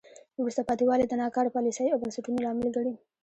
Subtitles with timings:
[0.41, 2.93] وروسته پاتې والی د ناکاره پالیسیو او بنسټونو لامل ګڼي.